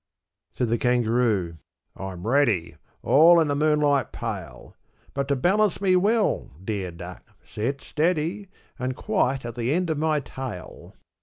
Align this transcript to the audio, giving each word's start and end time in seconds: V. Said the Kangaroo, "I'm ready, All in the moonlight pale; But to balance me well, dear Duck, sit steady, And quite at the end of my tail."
V. 0.53 0.57
Said 0.57 0.69
the 0.69 0.79
Kangaroo, 0.79 1.57
"I'm 1.95 2.25
ready, 2.25 2.75
All 3.03 3.39
in 3.39 3.47
the 3.47 3.55
moonlight 3.55 4.11
pale; 4.11 4.75
But 5.13 5.27
to 5.27 5.35
balance 5.35 5.79
me 5.79 5.95
well, 5.95 6.49
dear 6.63 6.89
Duck, 6.89 7.23
sit 7.47 7.81
steady, 7.81 8.49
And 8.79 8.95
quite 8.95 9.45
at 9.45 9.53
the 9.53 9.71
end 9.71 9.91
of 9.91 9.99
my 9.99 10.19
tail." 10.19 10.95